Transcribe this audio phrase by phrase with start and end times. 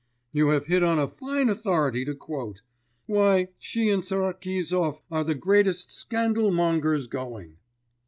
[0.31, 2.63] 'You have hit on a fine authority to quote!
[3.05, 7.57] Why, she and Sarkizov are the greatest scandal mongers going.